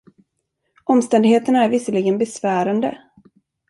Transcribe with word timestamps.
Omständigheterna 0.83 1.63
är 1.63 1.69
visserligen 1.69 2.17
besvärande. 2.17 2.97